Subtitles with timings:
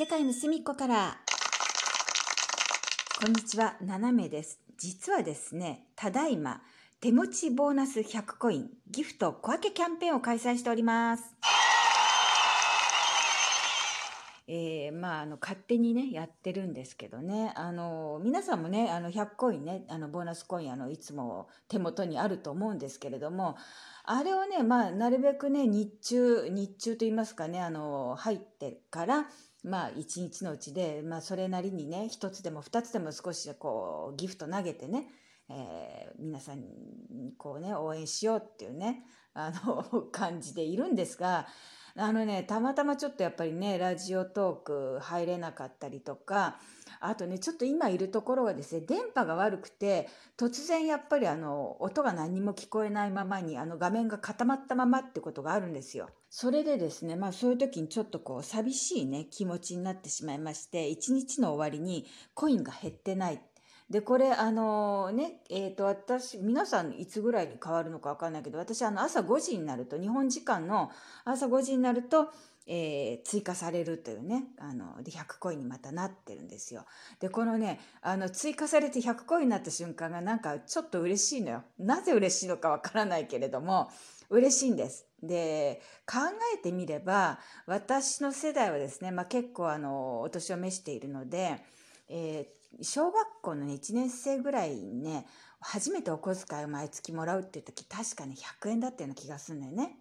[0.00, 1.18] 世界の隅っこから。
[3.20, 4.58] こんにちは斜めです。
[4.78, 6.62] 実はですねただいま
[7.02, 11.24] 手持ちボーナス100コインギフト小分けキャンペーンを開催しております。
[14.52, 17.52] えー、まあ、あの勝手にねやってるんですけどね。
[17.54, 23.56] あの皆さんもねあの100コインねあのボーナスコインあのいつも手元にあると思うんですけれども
[24.02, 29.26] あれをね、まあ、なるべくね日中日中と言いますかねあの入ってから
[29.62, 35.06] まあ一日のうちで、まあ、それなりにね一つでも二つでも少しこうギフト投げてね、
[35.50, 39.04] えー、皆さんにこうね応援しようっていうね
[39.34, 41.46] あの 感じでいるんですが
[41.96, 46.60] あのねたまたまちょっとやっぱりねラジオトーク入れなかったりとか
[47.00, 56.10] あとねちょっと今いるところがですね電波が悪くて突然やっぱりあの音が何も聞こえないままにあの画面が固まったままってことがあるんですよ。
[56.28, 63.42] それでですねまあそういう時にちょっとこう寂しいね気持ちになってしまいまして一日の終わりにコインが減ってない
[63.90, 70.92] でこれあのねえーと、私皆さんいつぐらいに変わるのか分かんないけど私あの朝5時になると日本時間の
[71.24, 72.28] 朝5時になると、
[72.68, 76.84] えー、追加されるというねあので100コインにまたなってるんですよ。
[77.18, 81.64] でこのねあの追加されて100コインになった瞬間がなんかちょっと嬉しいのよ。
[81.80, 83.90] なぜ嬉しいのか分からないけれども
[84.28, 85.06] 嬉しいんです。
[85.20, 86.18] で考
[86.54, 91.60] えてみれば私の世代はですね、まあ、結構あのお年を召しているので。
[92.10, 95.26] えー、小学校の、ね、1年生ぐらいにね
[95.60, 99.96] 初めてお小遣いを毎月もらうっていう時確かね100円だったような気がするんだよね。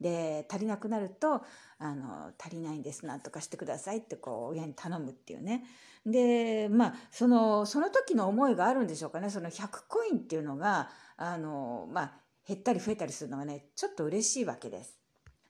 [0.00, 1.42] で足りなくなると
[1.78, 5.64] あの足りないんですなんとかしてくださいってこう親に頼むっていうね
[6.04, 12.12] でまあそのその時の思いがあるんでしょうかねその100コインっていうのがあのまあ
[12.46, 15.01] 減ったり増えたりするのがねちょっと嬉しいわけです。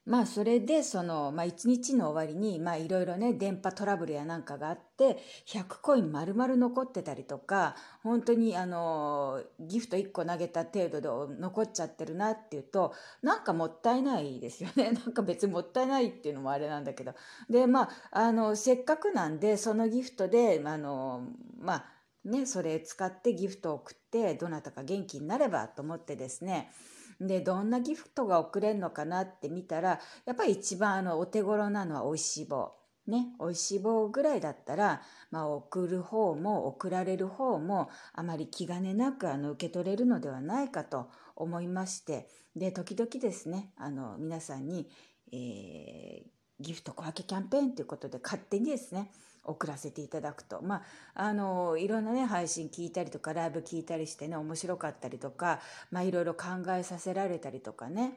[0.05, 14.91] まあそれでその、まあ、1日の終わりにまあいろいろね電波トラブルやなんかがあって100コイン丸々残ってたりとか本当にあのギフト1個投げた程度で残っちゃってるなっていうとなんかもったいないですよね。
[15.05, 17.13] なんか別にもったいないっていうのもあれなんだけど。
[17.49, 21.27] でまああのせっかくなんでそのギフトであの
[21.57, 21.85] まあ
[22.25, 26.71] ねそれ使ってギフトを送ってどなたか元気になればと思ってですね
[27.19, 32.73] でどんなギフトが送れるのかなって見たらやっぱり一番あのお手頃なのはおいしい棒。
[33.05, 44.87] ね、おいしい棒ぐらいだったら、まあ、送る方も送られる方もあまり気兼ねなくあの受け取れるのではないかと思いましてで時々ですねあの皆さんに、
[45.33, 49.11] えー、ギフト小分けキャンペーンということで勝手にですね
[49.43, 50.61] 送らせていただくと。
[50.61, 50.83] まあ
[51.15, 55.59] あのいろんなね配信聞いたりとかライブ聞いたりしてね面白かったりとか
[55.91, 56.45] まあいろいろ考
[56.77, 58.13] えさせられたりとかね。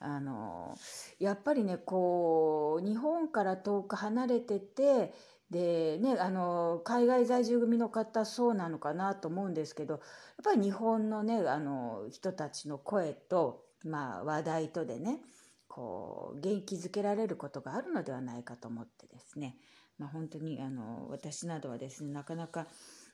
[0.00, 0.76] あの
[1.18, 5.14] やっぱりねこう日本から遠く離れてて
[5.50, 10.02] でねあの海外在住組の方そうなのかなと思うんですけどやっ
[10.44, 15.20] ぱり日本のねあの人たちの声と、まあ、話題とでね
[15.74, 19.56] こう元気づけられることがあるのではないかと思ってですね。
[19.98, 22.68] まあ、本当にあの私などはですねなかなか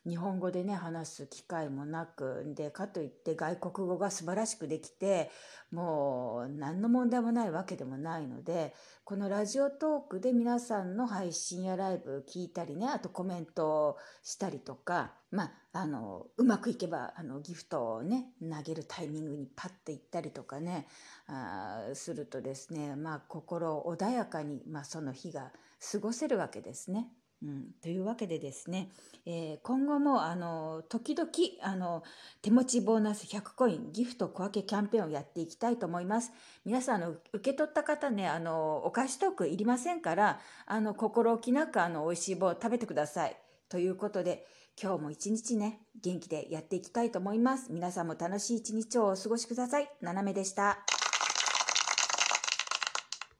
[0.07, 5.29] 日本語でね話す機会もなくでかといって外国語が素晴らしくできて
[5.71, 8.73] もう何の問題もないわけでもないので
[9.03, 20.87] このラジオトークで皆さんの配信やライブ聞いたりねあとコメントしたりとかまああのうまくいけばあのギフトをね投げるタイミングにパッと行ったりとかね
[21.27, 25.51] あするとですねまあ心穏やかに、まあ、その日が
[25.91, 27.07] 過ごせるわけですね。
[27.43, 28.91] うん、というわけでですね、
[29.25, 31.29] えー、今後もあの時々
[31.63, 32.03] あの
[32.41, 36.31] 手持ちボーナス100コインギフト小分けキャンペーンをやっていきたいと思います。
[36.65, 43.35] 皆さんあの受け取った方ねあのお菓子トークいりませんからあの心置きなくあの美味しい棒を食べてください。
[43.69, 44.45] ということで
[44.81, 47.71] 今日も一日ね元気でやっていきたいと思います。
[47.71, 49.89] 皆さんも楽しい一日をお過ごしください。
[50.01, 51.00] ななめでした。